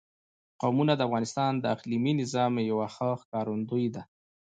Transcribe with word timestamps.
قومونه 0.61 0.93
د 0.95 1.01
افغانستان 1.07 1.51
د 1.59 1.65
اقلیمي 1.75 2.13
نظام 2.21 2.53
یوه 2.71 2.87
ښه 2.95 3.09
ښکارندوی 3.21 3.85
ده. 3.95 4.03